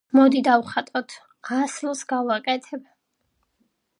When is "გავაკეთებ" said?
2.13-2.91